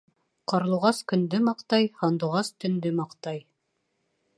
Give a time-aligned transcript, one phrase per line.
[0.53, 3.49] Ҡарлуғас көндө маҡтай, һандуғас төндө маҡтай.